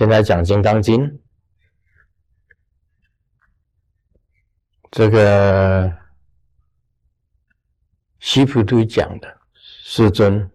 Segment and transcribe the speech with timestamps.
[0.00, 1.06] 现在讲《金刚经》，
[4.90, 5.94] 这个
[8.18, 10.50] 西菩提讲的，世尊，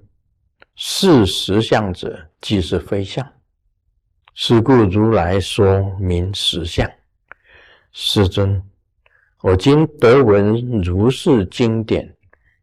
[0.73, 3.23] 是实相者，即是非相。
[4.33, 6.91] 是故如来说明实相。
[7.91, 8.59] 世尊，
[9.41, 12.11] 我今得闻如是经典，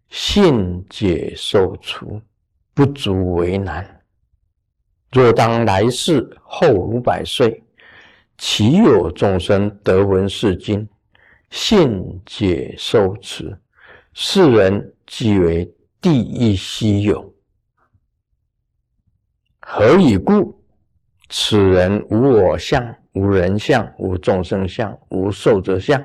[0.09, 2.21] 信解受除，
[2.75, 4.02] 不足为难。
[5.13, 7.63] 若当来世后五百岁，
[8.39, 10.89] 岂有众生得闻是经，
[11.51, 13.59] 信解受持？
[14.15, 17.35] 世人即为第一稀有。
[19.61, 20.59] 何以故？
[21.29, 26.03] 此人无我相，无人相，无众生相，无寿者相。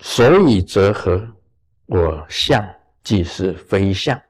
[0.00, 1.26] 所以则何？
[1.86, 2.66] 我相
[3.02, 4.20] 即是非相，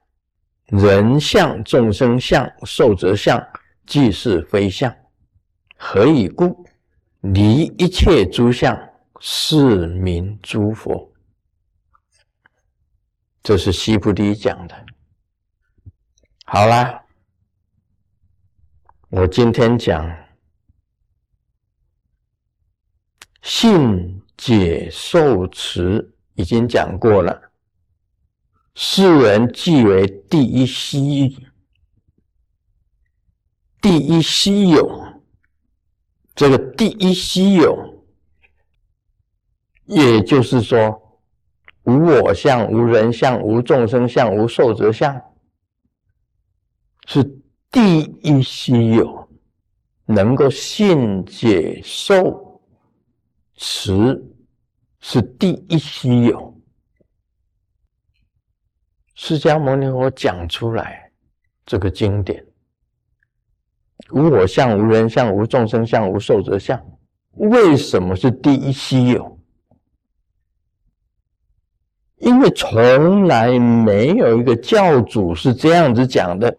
[0.72, 3.38] 人相、众生相、寿者相
[3.84, 4.90] 即是非相。
[5.76, 6.66] 何以故？
[7.20, 8.74] 离一切诸相，
[9.20, 11.12] 是名诸佛。
[13.42, 14.86] 这是西菩提讲的。
[16.46, 17.04] 好啦。
[19.10, 20.10] 我今天讲
[23.42, 27.51] 信解受持已经讲过了，
[28.74, 31.36] 世人即为第一稀，
[33.80, 35.04] 第一稀有。
[36.34, 38.04] 这个第一稀有，
[39.84, 41.20] 也就是说，
[41.84, 45.20] 无我相、无人相、无众生相、无寿者相，
[47.06, 47.38] 是。
[47.72, 49.30] 第一稀有，
[50.04, 52.60] 能够信解受
[53.54, 54.22] 持，
[55.00, 56.51] 是第一稀有。
[59.24, 61.08] 释迦牟尼佛讲出来
[61.64, 62.44] 这个经典，
[64.10, 66.84] 无我相、无人相、无众生相、无寿者相，
[67.34, 69.38] 为什么是第一稀有？
[72.16, 76.58] 因为从来没有一个教主是这样子讲的。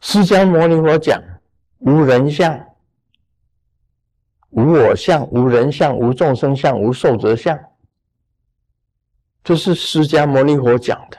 [0.00, 1.20] 释迦牟尼佛讲
[1.78, 2.56] 无人相、
[4.50, 7.58] 无我相、无人相、无众生相、无寿者相，
[9.48, 11.16] 这是释迦牟尼佛讲的。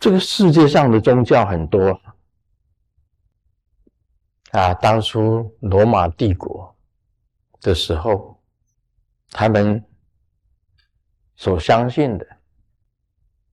[0.00, 2.00] 这个世界上的宗教很多
[4.52, 6.74] 啊，当初罗马帝国
[7.60, 8.42] 的时候，
[9.28, 9.84] 他们
[11.36, 12.26] 所相信的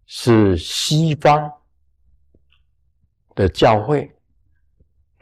[0.06, 1.51] 是西方。
[3.35, 4.13] 的教会，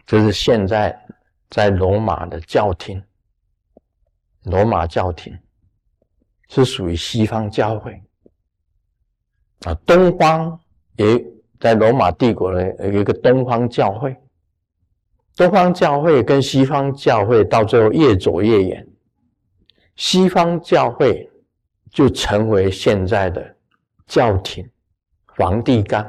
[0.06, 0.96] 就是现在
[1.50, 3.04] 在罗马的教廷。
[4.44, 5.36] 罗马教廷
[6.48, 8.00] 是属于西方教会
[9.66, 9.74] 啊。
[9.86, 10.60] 东方
[10.98, 11.26] 也
[11.60, 14.16] 在罗马帝国的有一个东方教会。
[15.36, 18.88] 东方教会跟西方教会到最后越走越远，
[19.96, 21.32] 西方教会
[21.90, 23.56] 就成为现在的
[24.06, 24.70] 教廷，
[25.36, 26.06] 梵蒂冈。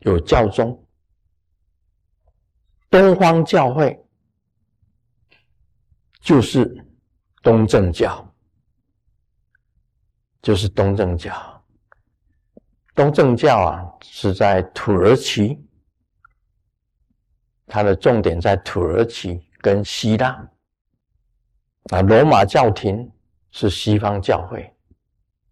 [0.00, 0.82] 有教宗，
[2.88, 4.02] 东方教会
[6.20, 6.74] 就是
[7.42, 8.26] 东正教，
[10.40, 11.34] 就是东正教。
[13.00, 15.58] 东正教啊，是在土耳其，
[17.66, 20.46] 它的重点在土耳其跟希腊。
[21.92, 23.10] 啊，罗马教廷
[23.52, 24.70] 是西方教会，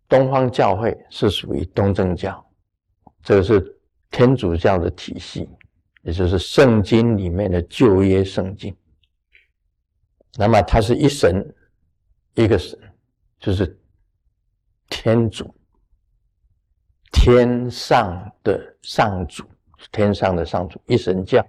[0.06, 2.46] 东方教会是属于东正教，
[3.22, 3.74] 这个是。
[4.10, 5.46] 天主教的体系，
[6.00, 8.74] 也就是圣经里面的旧约圣经。
[10.38, 11.54] 那么，它是一神，
[12.32, 12.78] 一个神，
[13.38, 13.78] 就是
[14.88, 15.54] 天主，
[17.20, 19.44] 天上的上主，
[19.90, 21.44] 天上的上主，一神教。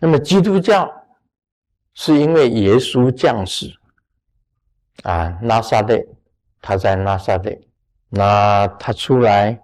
[0.00, 0.92] 那么，基督教
[1.94, 3.72] 是因为耶稣降世
[5.04, 6.04] 啊，拉萨勒，
[6.60, 7.68] 他在拉萨勒，
[8.08, 9.58] 那他出来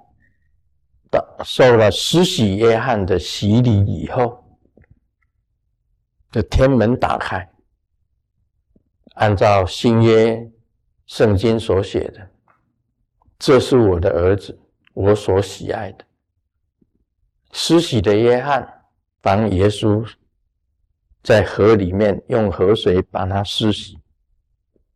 [1.10, 1.22] 到。
[1.44, 4.44] 受了施洗约翰的洗礼以后，
[6.30, 7.50] 的天门打开，
[9.14, 10.50] 按照新约
[11.06, 12.30] 圣经所写的，
[13.40, 14.56] 这是我的儿子，
[14.94, 16.04] 我所喜爱的。
[17.50, 18.84] 施洗的约翰
[19.20, 20.08] 帮耶稣
[21.24, 23.98] 在河里面用河水把他施洗，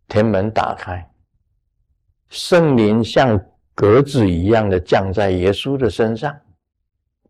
[0.06, 1.10] 天门打开，
[2.28, 3.44] 圣灵像。
[3.76, 6.32] 格子一样的降在耶稣的身上，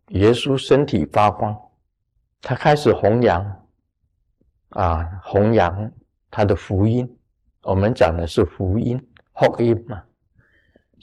[0.09, 1.59] 耶稣身体发光，
[2.43, 3.67] 他开始弘扬，
[4.69, 5.91] 啊，弘扬
[6.31, 7.11] 他的福音。
[7.63, 9.03] 我们讲的是福音，
[9.33, 10.05] 福音嘛。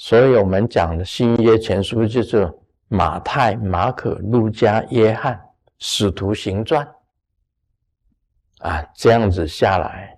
[0.03, 2.51] 所以我们讲的新约全书就是
[2.87, 5.39] 马太、马可、路加、约翰
[5.77, 6.83] 使徒行传
[8.61, 10.17] 啊，这样子下来，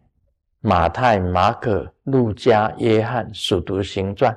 [0.62, 4.33] 马太、马可、路加、约翰使徒行传，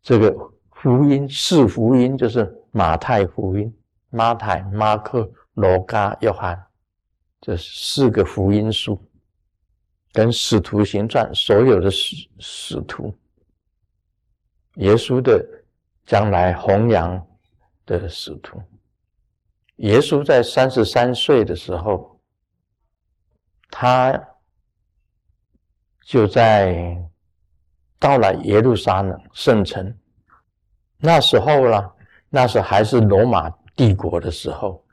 [0.00, 0.32] 这个
[0.70, 3.76] 福音四福音就是马太福音、
[4.10, 6.64] 马太、马可、罗加、约翰，
[7.40, 8.96] 这四个福音书。
[10.12, 13.12] 跟使徒行传所有的使使徒，
[14.76, 15.44] 耶稣的
[16.04, 17.26] 将来弘扬
[17.86, 18.60] 的使徒，
[19.76, 22.18] 耶稣在三十三岁的时候，
[23.70, 24.18] 他
[26.04, 26.96] 就在
[27.98, 29.96] 到了耶路撒冷圣城，
[30.98, 31.92] 那时候呢，
[32.28, 34.84] 那时还是罗马帝国的时候，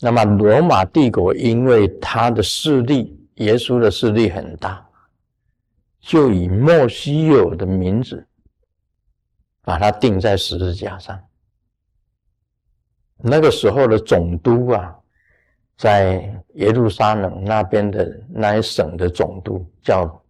[0.00, 3.20] 那么罗马帝国因为他的势力。
[3.38, 4.88] 耶稣的势力很大，
[5.98, 8.24] 就以莫西有的名字
[9.64, 11.18] 把他钉在十字架上。
[13.16, 14.94] 那个时候的总督啊，
[15.76, 20.22] 在耶路撒冷那边的那一省的总督叫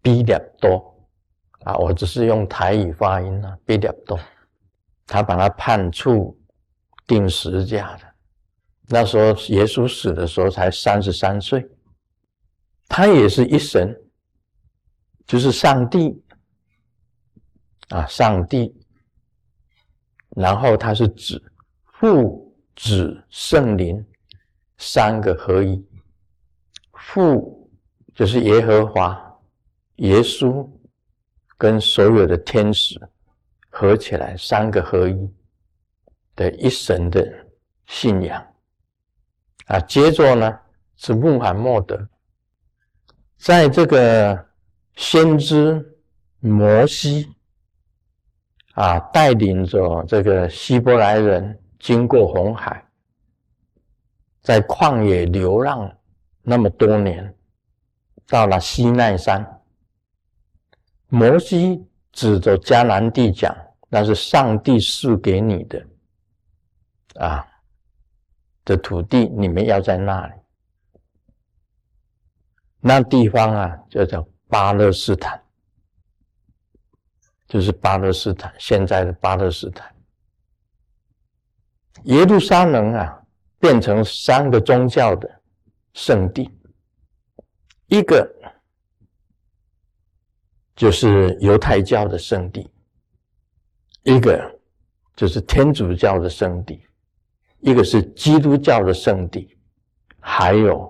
[0.00, 0.94] 比列多
[1.64, 4.18] 啊，我只是用台语发音啊，比列多，
[5.06, 6.36] 他把他判处
[7.06, 8.04] 钉十字架的。
[8.88, 11.68] 那时候耶稣死的时候才三十三岁。
[12.88, 13.96] 他也是一神，
[15.26, 16.20] 就是上帝
[17.90, 18.74] 啊，上帝。
[20.30, 21.40] 然后他是指、
[21.92, 24.04] 父、子、圣灵
[24.78, 25.84] 三个合一。
[26.92, 27.70] 父
[28.14, 29.40] 就是耶和华，
[29.96, 30.68] 耶稣
[31.58, 33.00] 跟所有的天使
[33.68, 35.30] 合起来，三个合一
[36.36, 37.26] 的一神的
[37.86, 38.46] 信仰
[39.66, 39.80] 啊。
[39.80, 40.58] 接着呢
[40.96, 42.08] 是穆罕默德。
[43.36, 44.46] 在这个
[44.94, 45.98] 先知
[46.38, 47.34] 摩西
[48.80, 52.82] 啊，带领着这个希伯来人经过红海，
[54.40, 55.94] 在旷野流浪
[56.40, 57.34] 那么多年，
[58.26, 59.46] 到了西奈山，
[61.08, 63.54] 摩西指着迦南地讲
[63.90, 65.86] ：“那是上帝赐给你的
[67.16, 67.46] 啊
[68.64, 70.32] 的土地，你们要在那里。”
[72.80, 75.38] 那地方啊，就叫巴勒斯坦，
[77.50, 79.92] 就是巴勒斯坦现在的巴勒斯坦。
[82.04, 83.20] 耶路撒冷啊，
[83.58, 85.28] 变成三个宗教的
[85.94, 86.48] 圣地，
[87.88, 88.26] 一个
[90.76, 92.70] 就是犹太教的圣地，
[94.04, 94.40] 一个
[95.16, 96.86] 就是天主教的圣地，
[97.58, 99.58] 一个是基督教的圣地，
[100.20, 100.88] 还有。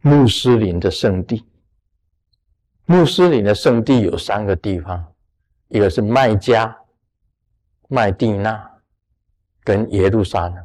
[0.00, 1.44] 穆斯林的圣地，
[2.86, 5.12] 穆斯林的圣地有三个地方，
[5.68, 6.76] 一个是麦加、
[7.88, 8.70] 麦地那
[9.62, 10.56] 跟耶路撒冷。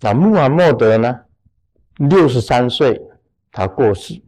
[0.00, 1.20] 那穆罕默德呢？
[1.96, 3.00] 六十三岁，
[3.50, 4.22] 他过世。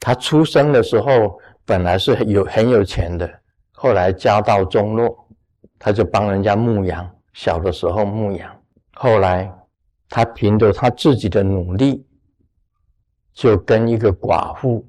[0.00, 3.40] 他出生的时候本来是有很有钱的，
[3.72, 5.28] 后来家道中落，
[5.78, 7.08] 他就帮人家牧羊。
[7.34, 8.62] 小的时候牧羊，
[8.94, 9.52] 后来
[10.08, 12.04] 他凭着他自己的努力。
[13.34, 14.84] 就跟一个寡妇，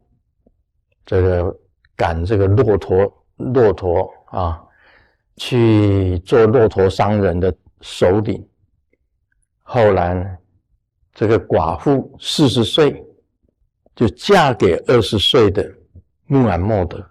[1.05, 1.55] 这个
[1.95, 4.61] 赶这个骆驼，骆驼啊，
[5.35, 8.47] 去做骆驼商人的首领。
[9.63, 10.37] 后来，
[11.13, 13.03] 这个寡妇四十岁
[13.95, 15.71] 就嫁给二十岁的
[16.25, 17.05] 穆罕默德。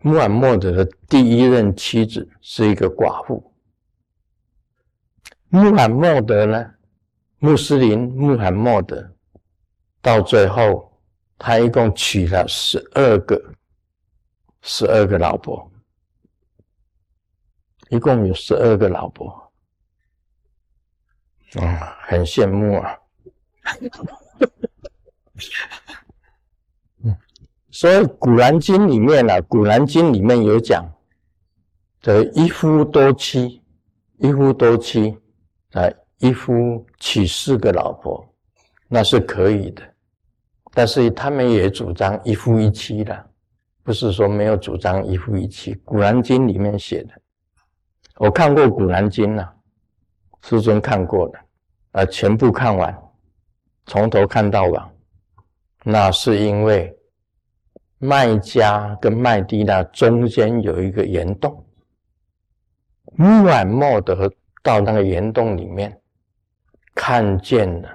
[0.00, 3.52] 穆罕默德的第一任妻子是一个寡妇。
[5.48, 6.70] 穆罕默德呢，
[7.38, 9.10] 穆斯林穆罕默德。
[10.00, 11.00] 到最后，
[11.36, 13.42] 他一共娶了十二个，
[14.62, 15.70] 十二个老婆，
[17.90, 19.52] 一共有十二个老婆，
[21.60, 22.98] 啊，很羡慕啊。
[27.04, 27.16] 嗯，
[27.70, 30.90] 所以《古兰经》里面呢，《古兰经》里面有讲，
[32.00, 33.62] 这一夫多妻，
[34.18, 35.16] 一夫多妻，
[35.72, 35.82] 啊，
[36.18, 38.24] 一夫娶四个老婆。
[38.90, 39.82] 那是可以的，
[40.72, 43.27] 但是他们也主张一夫一妻的，
[43.88, 45.74] 不是说没有主张一夫一妻。
[45.82, 47.14] 《古兰经》里面写的，
[48.16, 49.50] 我看过《古兰经》呐，
[50.42, 51.38] 师尊看过的，
[51.92, 52.94] 啊，全部看完，
[53.86, 54.78] 从头看到尾。
[55.84, 56.94] 那是因为
[57.96, 61.64] 麦加跟麦地那中间有一个岩洞，
[63.16, 64.30] 穆罕默德
[64.62, 65.98] 到那个岩洞里面
[66.94, 67.88] 看见了。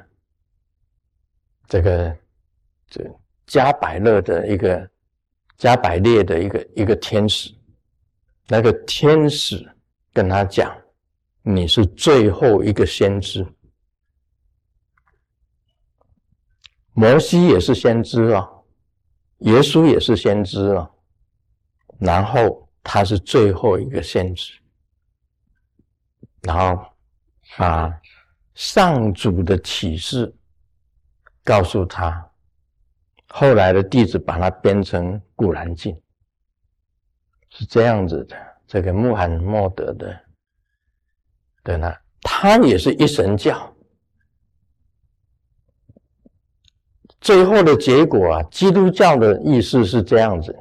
[1.68, 2.18] 这个
[2.88, 4.90] 这加百勒的一个
[5.64, 7.50] 加百列的一个一个天使，
[8.50, 9.66] 那个天使
[10.12, 10.78] 跟他讲
[11.42, 13.48] ：“你是最后一个先知。”
[16.92, 18.46] 摩西也是先知啊，
[19.38, 20.92] 耶稣也是先知啊，
[21.98, 24.60] 然后他是最后一个先知，
[26.42, 26.86] 然后
[27.56, 27.90] 啊，
[28.54, 30.36] 上主的启示
[31.42, 32.30] 告诉他，
[33.36, 35.92] 后来的弟子把它编成《古兰经》，
[37.50, 38.38] 是这样子的。
[38.68, 40.20] 这个穆罕默德的
[41.64, 43.76] 的呢，他也是一神教。
[47.20, 50.56] 最后的结果啊，基督教的意思是这样子：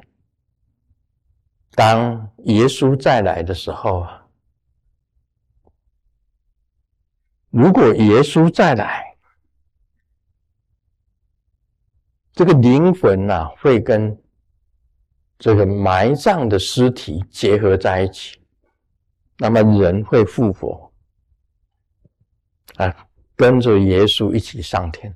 [1.75, 4.25] 当耶稣再来的时候啊，
[7.51, 9.12] 如果耶稣再来，
[12.33, 14.19] 这个灵魂呐会跟
[15.37, 18.39] 这个埋葬的尸体结合在一起，
[19.37, 20.91] 那么人会复活
[22.77, 25.13] 啊，跟着耶稣一起上天。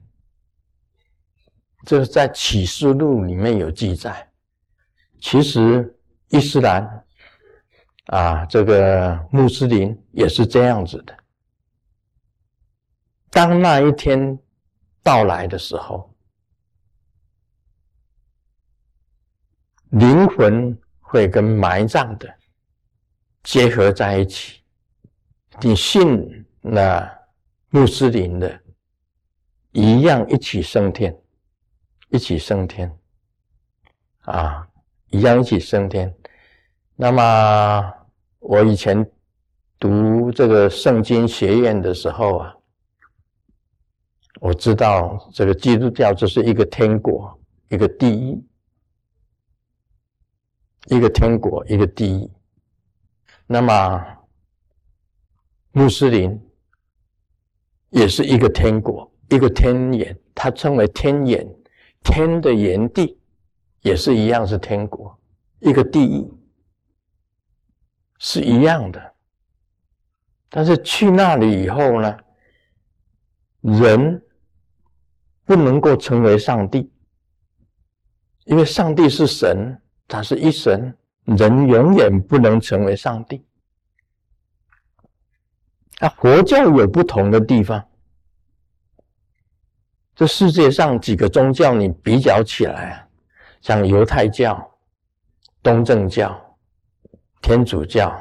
[1.86, 4.29] 这是在启示录里面有记载。
[5.19, 5.97] 其实
[6.27, 7.05] 伊斯兰
[8.07, 11.17] 啊，这个穆斯林也是这样子的。
[13.31, 14.38] 当那一天
[15.01, 16.13] 到来的时候，
[19.91, 22.27] 灵魂会跟埋葬的
[23.44, 24.62] 结合在一起。
[25.62, 27.10] 你信那
[27.70, 28.60] 穆斯林的，
[29.72, 31.15] 一样一起升天。
[32.10, 32.89] 一起升天，
[34.22, 34.65] 啊，
[35.10, 36.15] 一样一起升天。
[36.96, 37.94] 那么
[38.39, 39.06] 我以前
[39.77, 42.56] 读这个圣经学院的时候啊，
[44.39, 48.41] 我知道这个基督教就是一个天国，一个地狱，
[50.88, 52.32] 一个天国，一个地狱。
[53.46, 54.06] 那么
[55.72, 56.39] 穆斯林
[57.89, 61.48] 也是一个天国，一个天眼，它称为天眼。
[62.03, 63.20] 天的原地
[63.82, 65.20] 也是一样，是天国，
[65.60, 66.32] 一个地狱
[68.17, 69.13] 是一样的。
[70.50, 72.17] 但是去那里以后呢，
[73.60, 74.24] 人
[75.44, 76.89] 不能够成为上帝，
[78.46, 79.77] 因为上帝是神，
[80.08, 83.46] 他是一神，人永远不能成为上帝。
[86.00, 87.84] 啊，佛教有不同的地方。
[90.16, 93.08] 这世界上几个宗教，你比较起来啊，
[93.62, 94.80] 像犹太教、
[95.62, 96.58] 东正教、
[97.42, 98.18] 天主教、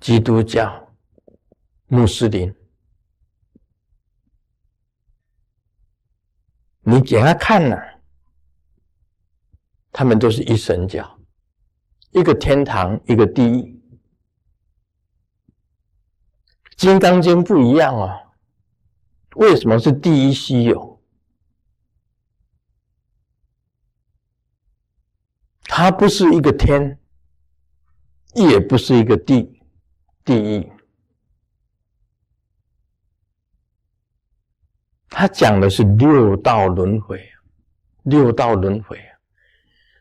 [0.00, 0.92] 基督教、
[1.86, 2.52] 穆斯林，
[6.80, 7.76] 你给他看呢，
[9.92, 11.18] 他们都是一神教，
[12.12, 13.80] 一个天堂，一个地狱。
[16.82, 18.16] 《金刚经》不一样啊，
[19.36, 21.02] 为什么是第一稀有？
[25.64, 26.98] 它不是一个天，
[28.34, 29.62] 也不是一个地，
[30.24, 30.72] 地狱。
[35.08, 37.20] 他讲的是六道轮回，
[38.04, 38.98] 六道轮回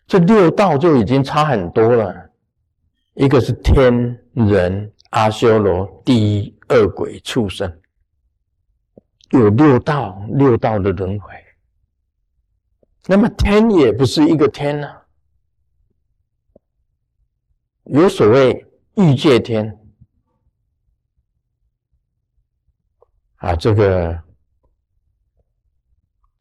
[0.10, 2.30] 这六道就已经差很多了。
[3.14, 3.94] 一个是天
[4.34, 7.72] 人、阿修罗、地狱、恶鬼、畜生，
[9.30, 11.32] 有六道，六道的轮回。
[13.06, 14.88] 那么天也不是一个天呢？
[17.84, 19.80] 有所谓欲界天
[23.36, 24.24] 啊，这个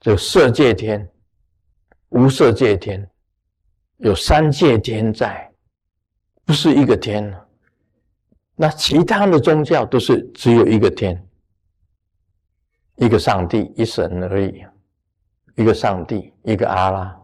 [0.00, 1.10] 这色界天、
[2.08, 3.10] 无色界天，
[3.98, 5.48] 有三界天在，
[6.44, 7.32] 不是一个天。
[8.56, 11.24] 那其他的宗教都是只有一个天，
[12.96, 14.64] 一个上帝、一神而已，
[15.54, 17.16] 一个上帝、一个阿拉，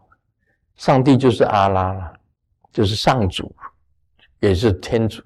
[0.77, 2.13] 上帝就是阿拉了，
[2.73, 3.55] 就是上主。
[4.41, 5.23] 也是天主，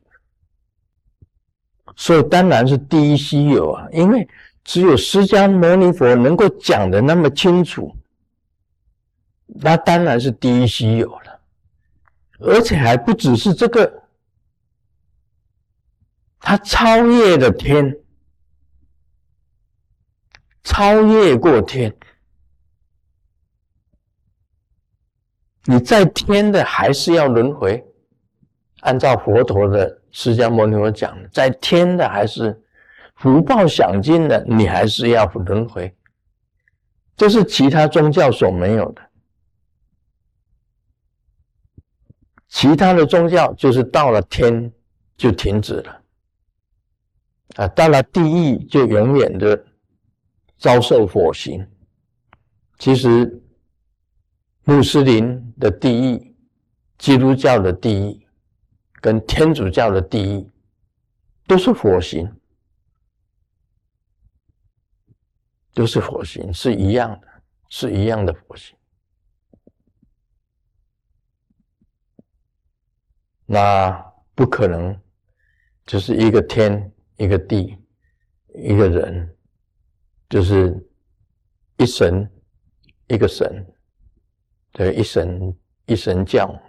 [1.96, 3.88] 所以当然是第一稀有啊！
[3.90, 4.28] 因为
[4.62, 7.92] 只有释迦牟尼佛能够讲的那么清楚，
[9.46, 11.37] 那当然是第一稀有了。
[12.38, 14.04] 而且还不只是这个，
[16.38, 17.96] 他超越了天，
[20.62, 21.94] 超越过天，
[25.64, 27.84] 你在天的还是要轮回。
[28.82, 32.62] 按照佛陀的释迦牟尼佛讲的，在天的还是
[33.16, 35.92] 福报享尽的，你还是要轮回，
[37.16, 39.07] 这是其他宗教所没有的。
[42.48, 44.72] 其他的宗教就是到了天
[45.16, 46.02] 就停止了，
[47.56, 49.64] 啊，到了地狱就永远的
[50.56, 51.66] 遭受火刑。
[52.78, 53.42] 其实
[54.64, 56.36] 穆斯林的地狱、
[56.96, 58.26] 基督教的地狱
[59.00, 60.50] 跟天主教的地狱
[61.46, 62.32] 都是火刑，
[65.74, 67.28] 都是火刑，是一样的，
[67.68, 68.77] 是一样的火刑。
[73.50, 73.90] 那
[74.34, 74.94] 不可能，
[75.86, 77.78] 就是一个天，一个地，
[78.54, 79.34] 一个人，
[80.28, 80.86] 就是
[81.78, 82.30] 一神，
[83.06, 83.66] 一个神，
[84.70, 86.60] 对，一神一神教，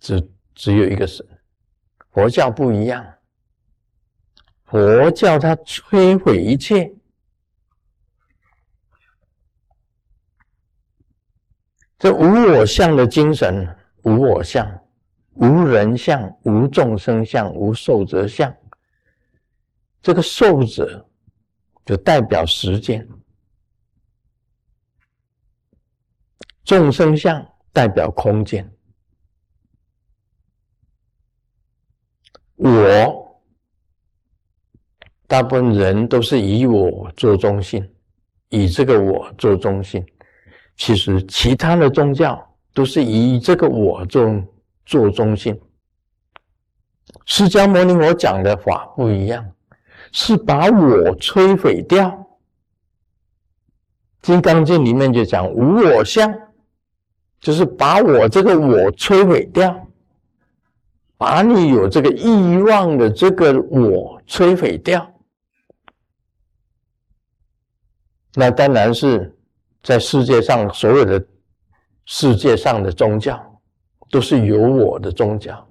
[0.00, 1.24] 只只有一个神。
[2.12, 3.18] 佛教不一样，
[4.64, 6.94] 佛教它摧毁一切，
[11.98, 14.80] 这无我相的精神，无我相。
[15.34, 18.54] 无人相，无众生相，无寿者相。
[20.00, 21.04] 这个寿者
[21.84, 23.06] 就代表时间，
[26.62, 28.70] 众生相代表空间。
[32.56, 33.42] 我
[35.26, 37.86] 大部分人都是以我做中心，
[38.50, 40.06] 以这个我做中心。
[40.76, 44.42] 其实其他的宗教都是以这个我做。
[44.84, 45.58] 做中心，
[47.24, 49.50] 释迦牟尼佛讲的法不一样，
[50.12, 52.08] 是把我摧毁掉。
[54.20, 56.34] 《金刚经》里面就讲无我相，
[57.40, 59.86] 就是把我这个我摧毁掉，
[61.18, 65.10] 把你有这个欲望的这个我摧毁掉。
[68.34, 69.36] 那当然是
[69.82, 71.24] 在世界上所有的
[72.04, 73.53] 世界上的宗教。
[74.14, 75.66] 都是有我的宗教，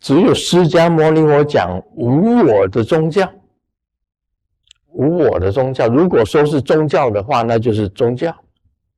[0.00, 3.26] 只有释迦牟尼佛讲无我的宗教。
[4.88, 8.30] 无我的宗教，如果说是宗教的话，那就是宗教；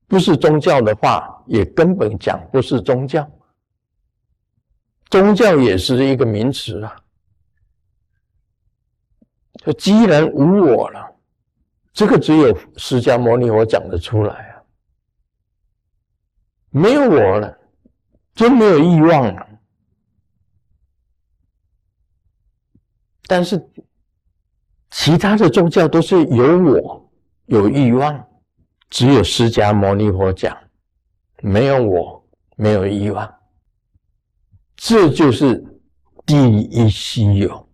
[0.08, 3.24] 不是宗教的话，也根本讲不是宗教。
[5.10, 6.96] 宗教也是一个名词啊。
[9.64, 11.08] 就既然无我了，
[11.92, 14.62] 这个只有释迦牟尼佛讲得出来啊，
[16.70, 17.59] 没有我了。
[18.40, 19.46] 真没有欲望了，
[23.26, 23.62] 但是
[24.90, 27.12] 其他的宗教都是有我
[27.44, 28.26] 有欲望，
[28.88, 30.56] 只有释迦牟尼佛讲
[31.42, 32.26] 没有我
[32.56, 33.30] 没有欲望，
[34.74, 35.62] 这就是
[36.24, 37.68] 第一稀有。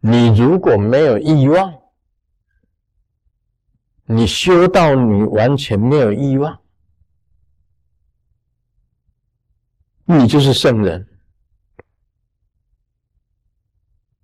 [0.00, 1.74] 你如果没有欲望，
[4.04, 6.60] 你修到你完全没有欲望。
[10.10, 11.06] 你就是圣人，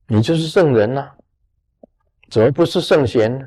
[0.07, 1.11] 你就是圣人呐，
[2.31, 3.47] 怎么不是圣贤呢？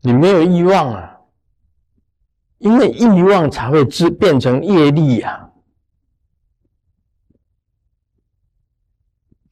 [0.00, 1.20] 你没有欲望啊，
[2.58, 5.48] 因为欲望才会自变成业力呀。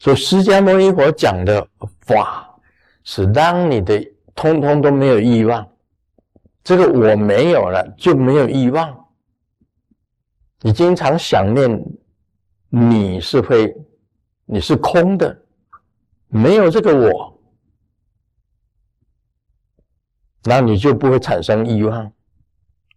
[0.01, 1.69] 所以释迦牟尼佛讲的
[2.01, 2.59] 法，
[3.05, 5.65] 是让你的通通都没有欲望，
[6.65, 9.04] 这个我没有了，就没有欲望。
[10.67, 11.85] 你经常想念，
[12.71, 13.77] 你是会，
[14.47, 15.45] 你是空的，
[16.29, 17.39] 没有这个我，
[20.45, 22.11] 那你就不会产生欲望。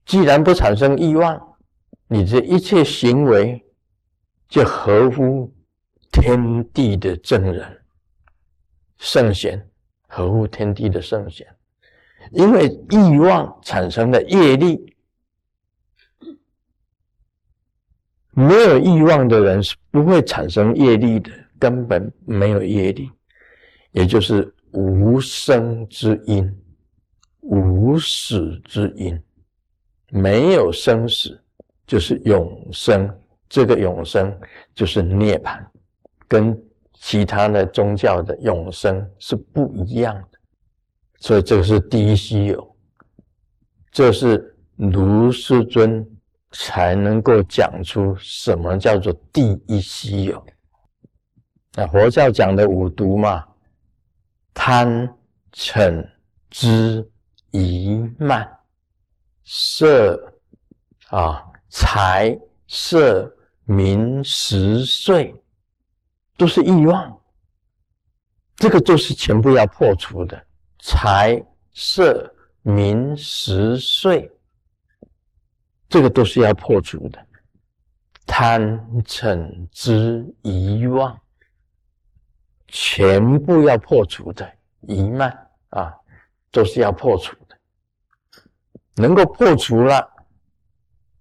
[0.05, 1.57] 既然不产生欲望，
[2.07, 3.61] 你这一切行为
[4.47, 5.53] 就合乎
[6.09, 7.81] 天地的正人、
[8.97, 9.69] 圣贤，
[10.07, 11.45] 合乎天地的圣贤。
[12.31, 14.95] 因为欲望产生的业力。
[18.39, 23.09] 没有欲望的人是不会产生业力的，根本没有业力，
[23.93, 26.47] 也就是无生之因、
[27.41, 29.19] 无死之因，
[30.11, 31.41] 没有生死
[31.87, 33.11] 就是永生。
[33.49, 34.31] 这个永生
[34.75, 35.59] 就是涅槃，
[36.27, 36.55] 跟
[36.93, 40.37] 其他的宗教的永生是不一样的。
[41.17, 42.75] 所以这个是第一稀有，
[43.91, 46.07] 这是卢师尊。
[46.51, 50.45] 才能够讲出什么叫做第一稀有。
[51.73, 53.45] 那佛教讲的五毒嘛，
[54.53, 55.07] 贪、
[55.53, 56.07] 嗔、
[56.49, 57.07] 痴、
[57.51, 58.49] 疑、慢、
[59.43, 60.33] 色
[61.09, 63.31] 啊、财、色、
[63.65, 65.35] 名、食、睡，
[66.37, 67.21] 都是欲望。
[68.55, 70.47] 这个就是全部要破除的。
[70.79, 71.39] 财、
[71.73, 72.33] 色、
[72.63, 74.31] 名、食、睡。
[75.89, 77.25] 这个都是要破除的，
[78.25, 78.61] 贪
[79.03, 81.19] 嗔痴遗忘，
[82.67, 85.93] 全部要破除的疑慢啊，
[86.51, 87.57] 都是要破除的。
[88.95, 90.07] 能够破除了，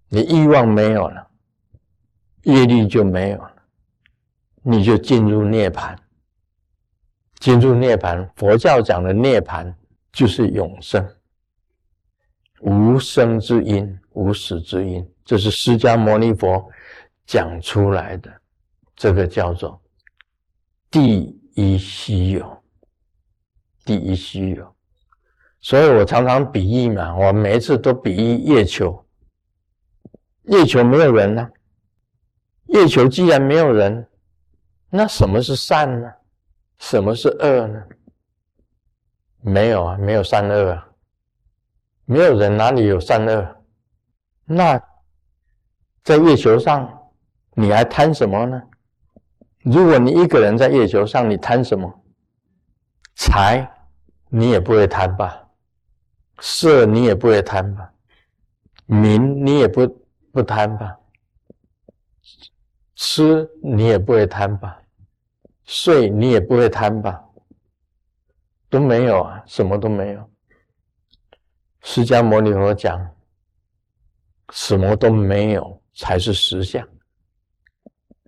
[0.09, 1.27] 你欲望没有了，
[2.43, 3.55] 业力就没有了，
[4.63, 5.95] 你就进入涅槃。
[7.39, 9.71] 进入涅槃，佛教讲的涅槃
[10.11, 11.07] 就是永生，
[12.61, 16.67] 无生之因，无始之因，这是释迦牟尼佛
[17.27, 18.41] 讲出来的，
[18.95, 19.79] 这个叫做
[20.89, 22.63] 第一稀有，
[23.85, 24.75] 第一稀有。
[25.61, 29.05] 所以我常常比喻嘛，我每一次都比喻月球，
[30.45, 31.47] 月球没有人呢，
[32.69, 34.07] 月球既然没有人，
[34.89, 36.11] 那什么是善呢？
[36.79, 37.83] 什么是恶呢？
[39.41, 40.89] 没有啊，没有善恶啊，
[42.05, 43.56] 没有人哪里有善恶？
[44.49, 44.81] 那
[46.03, 47.11] 在月球上，
[47.51, 48.63] 你还贪什么呢？
[49.63, 51.93] 如果你一个人在月球上，你贪什么？
[53.15, 53.69] 财，
[54.29, 55.49] 你也不会贪吧？
[56.39, 57.91] 色，你也不会贪吧？
[58.85, 59.85] 名，你也不
[60.31, 60.97] 不贪吧？
[62.95, 64.81] 吃，你也不会贪吧？
[65.65, 67.21] 睡你也不会贪吧？
[68.69, 70.29] 都没有啊，什么都没有。
[71.81, 73.09] 释迦牟尼佛讲，
[74.53, 76.87] 什么都没有才是实相。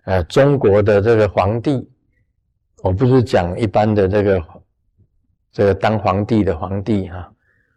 [0.04, 1.88] 呃，中国的这个皇帝，
[2.82, 4.44] 我不是讲一般的这个
[5.52, 7.32] 这个当皇帝的皇帝哈，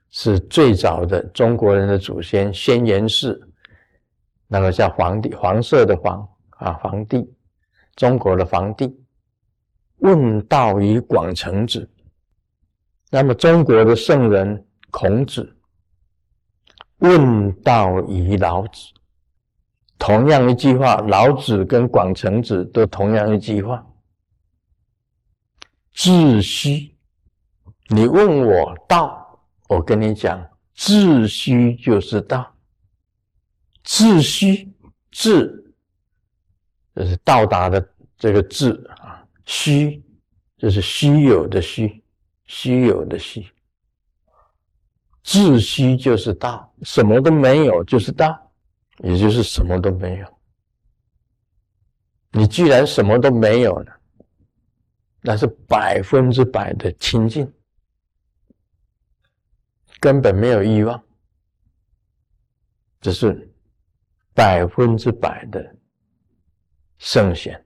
[0.10, 3.39] 是最早的中国人的祖先轩辕氏，
[4.47, 7.29] 那个叫皇帝，黄色的黄啊，皇帝，
[7.95, 8.99] 中国的皇帝。
[9.97, 11.89] 问道于广成子，
[13.10, 15.56] 那么中国的圣人孔子
[17.03, 18.93] 问道于老子，
[19.97, 23.85] 同样一句话，老子跟广成子都同样一句话：
[25.93, 26.95] 自虚。
[27.89, 29.37] 你问我道，
[29.67, 32.55] 我跟你讲，自虚就是道。
[33.83, 34.71] 自虚，
[35.11, 35.75] 自
[36.95, 37.85] 就是到达的
[38.17, 39.27] 这个自啊。
[39.45, 40.01] 虚，
[40.57, 42.01] 就是虚有的虚，
[42.45, 43.45] 虚有的虚。
[45.23, 48.51] 自虚就是道，什么都没有就是道，
[48.99, 50.39] 也就是什么都没有。
[52.31, 53.99] 你既然什么都没有了，
[55.21, 57.51] 那是百分之百的清净，
[59.99, 61.03] 根本没有欲望，
[63.01, 63.49] 这是
[64.33, 65.75] 百分之百的
[66.97, 67.59] 圣贤。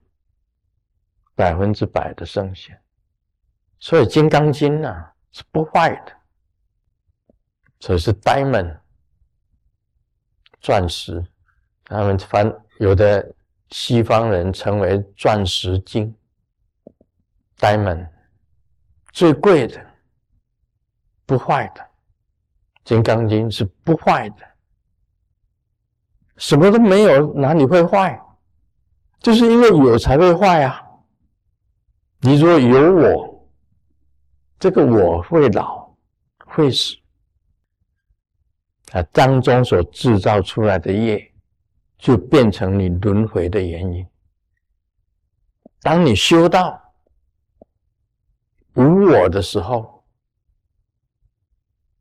[1.34, 2.76] 百分之百的圣贤，
[3.78, 4.92] 所以《金刚经》呢
[5.30, 6.17] 是不坏的，
[7.78, 8.78] 这是 diamond
[10.60, 11.24] 钻石，
[11.84, 13.34] 他们翻有的
[13.70, 16.14] 西方人称为钻石金
[17.58, 18.08] ，diamond
[19.12, 19.86] 最贵的，
[21.24, 21.80] 不坏的，
[22.84, 24.36] 《金刚经》是不坏的，
[26.36, 28.20] 什么都没有，哪里会坏？
[29.20, 30.84] 就是因为有才会坏啊。
[32.20, 33.48] 你说有我，
[34.58, 35.94] 这个我会老，
[36.46, 36.96] 会死，
[38.92, 41.32] 啊，当中所制造出来的业，
[41.98, 44.06] 就变成你轮回的原因。
[45.80, 46.80] 当你修道
[48.74, 50.02] 无我的时候，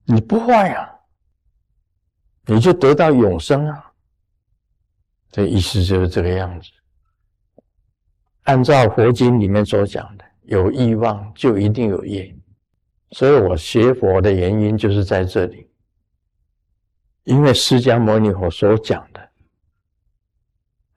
[0.06, 0.89] 你不坏啊，
[2.45, 3.91] 你就得到永生啊。
[5.30, 6.69] 这意思就是这个样子。
[8.43, 12.34] 按照佛经里面所讲的，有欲望就一定有业，
[13.12, 15.69] 所以我学佛的原因就是在这里。
[17.28, 19.30] 因为释迦牟尼佛所讲的，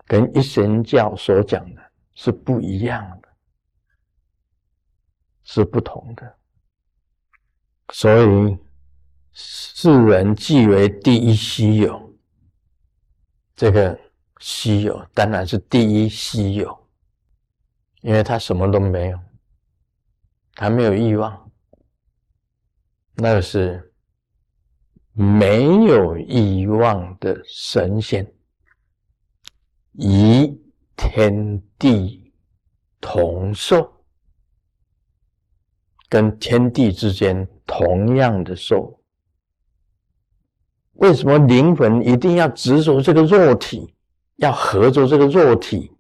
[0.07, 1.83] 跟一神教所讲的
[2.15, 3.29] 是不一样的，
[5.43, 6.39] 是不同的，
[7.93, 8.57] 所以
[9.33, 12.17] 世人即为第一稀有。
[13.57, 13.99] 这个
[14.39, 16.79] 稀有当然是第一稀有。
[18.03, 19.21] 因为他什么都没有，
[20.55, 21.51] 他没有欲望，
[23.15, 23.90] 那个是
[25.13, 28.33] 没有欲望的神仙，
[29.93, 30.59] 与
[30.97, 32.33] 天地
[33.01, 33.93] 同寿，
[36.09, 39.01] 跟天地之间同样的寿。
[40.95, 43.95] 为什么灵魂一定要执着这个肉体，
[44.37, 45.93] 要合着这个肉体？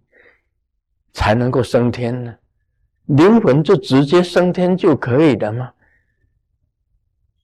[1.12, 2.36] 才能够升天呢？
[3.06, 5.72] 灵魂就直接升天就可以了吗？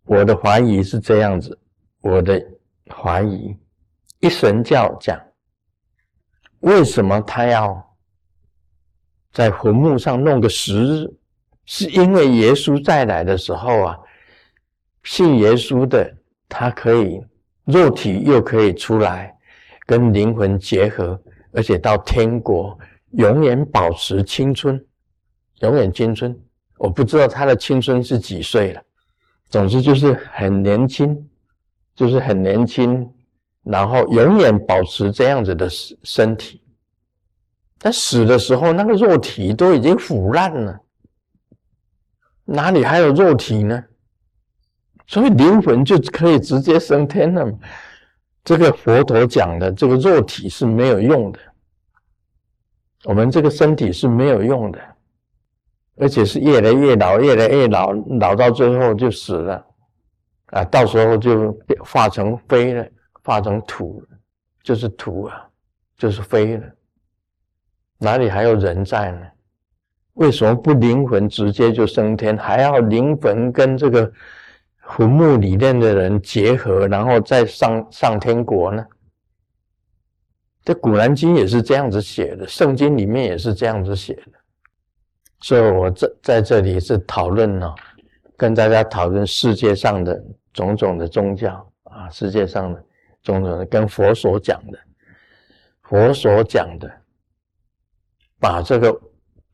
[0.07, 1.59] 我的怀疑是这样子，
[2.01, 2.43] 我的
[2.89, 3.57] 怀疑，
[4.21, 5.21] 一神教讲，
[6.61, 7.95] 为什么他要
[9.33, 11.15] 在坟墓上弄个十日
[11.65, 13.99] 是因为耶稣再来的时候啊，
[15.03, 16.17] 信耶稣的
[16.49, 17.21] 他可以
[17.65, 19.37] 肉体又可以出来，
[19.85, 21.21] 跟灵魂结合，
[21.53, 22.79] 而且到天国
[23.11, 24.81] 永远保持青春，
[25.63, 26.39] 永远青春。
[26.79, 28.83] 我不知道他的青春是几岁了，
[29.49, 31.29] 总之就是很年轻，
[31.95, 33.09] 就是很年轻，
[33.63, 36.61] 然后永远保持这样子的身身体。
[37.79, 40.81] 他死的时候，那个肉体都已经腐烂了，
[42.45, 43.85] 哪里还有肉体呢？
[45.07, 47.47] 所以灵魂就可以直接升天了。
[48.43, 51.39] 这个佛陀讲的，这个肉体是没有用的，
[53.05, 54.96] 我们这个身体是没有用的。
[55.97, 59.67] 而且是越来越老，越来越老，老到最后就死了，
[60.47, 62.87] 啊，到时候就化成灰了，
[63.23, 64.19] 化成土了，
[64.63, 65.49] 就是土啊，
[65.97, 66.65] 就是灰了，
[67.99, 69.21] 哪里还有人在呢？
[70.15, 74.11] 为什么不灵魂直接就升天，还要灵魂跟这个
[74.97, 78.87] 坟墓里面的人结合，然后再上上天国呢？
[80.63, 84.33] 这《古兰经》也是这样子写的，《圣经》里面也是这样子写的。
[85.41, 87.73] 所以，我在在这里是讨论呢，
[88.37, 92.85] 跟大家讨论世界上的种种的宗教啊，世界上的
[93.23, 94.79] 种种的跟佛所讲的，
[95.83, 96.91] 佛所讲的，
[98.39, 99.01] 把这个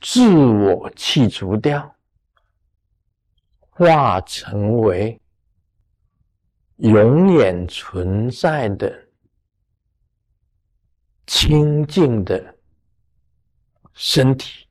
[0.01, 1.95] 自我去除掉，
[3.71, 5.21] 化成为
[6.77, 8.93] 永远存在的
[11.27, 12.55] 清净的
[13.95, 14.62] 身体。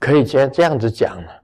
[0.00, 1.42] 可以这样这样子讲了，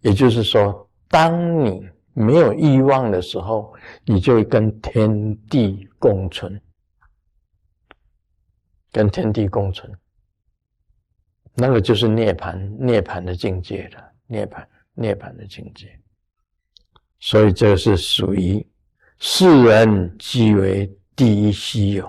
[0.00, 6.58] 也就是说，当你没有欲望的时候，你就会跟天地共存，
[8.92, 9.92] 跟天地共存，
[11.54, 14.64] 那个就是涅槃，涅槃的境界了，涅槃，
[14.94, 15.90] 涅槃的境界。
[17.18, 18.64] 所以这个是属于
[19.18, 22.08] 世人即为第一稀有，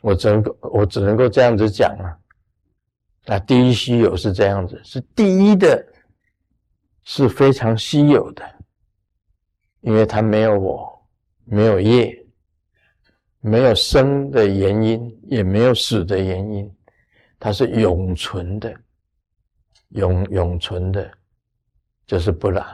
[0.00, 2.16] 我只能够我只能够这样子讲了。
[3.26, 5.86] 那第一稀有是这样子，是第一的，
[7.04, 8.42] 是非常稀有的，
[9.82, 11.06] 因为它没有我，
[11.44, 12.26] 没有业，
[13.40, 16.70] 没有生的原因，也没有死的原因，
[17.38, 18.74] 它是永存的，
[19.90, 21.10] 永永存的，
[22.06, 22.64] 就是不染。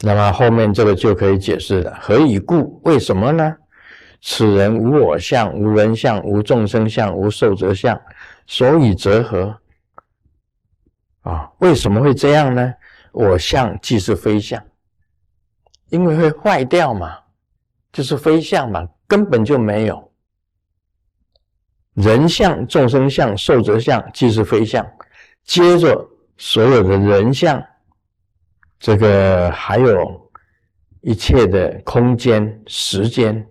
[0.00, 2.80] 那么后面这个就可以解释了，何以故？
[2.84, 3.56] 为什么呢？
[4.26, 8.00] 此人无我相，无人相，无众生相，无寿者相。
[8.46, 9.54] 所以则何？
[11.20, 12.72] 啊，为什么会这样呢？
[13.12, 14.62] 我相即是非相，
[15.90, 17.18] 因为会坏掉嘛，
[17.92, 20.10] 就是非相嘛，根本就没有
[21.92, 24.84] 人相、众生相、寿者相，即是非相。
[25.44, 26.08] 接着
[26.38, 27.62] 所有的人相，
[28.78, 30.32] 这个还有
[31.02, 33.46] 一切的空间、时间，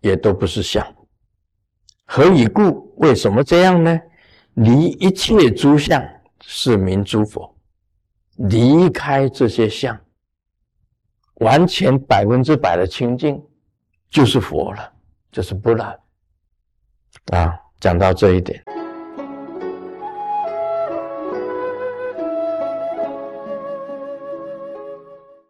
[0.00, 0.86] 也都不是相。
[2.06, 2.92] 何以故？
[2.96, 4.00] 为什么这样呢？
[4.54, 6.02] 离一切诸相，
[6.42, 7.56] 是名诸佛。
[8.36, 9.98] 离开这些相，
[11.36, 13.42] 完全百分之百的清净，
[14.10, 14.92] 就是佛了，
[15.30, 15.98] 就是不染。
[17.32, 18.62] 啊，讲到这一点。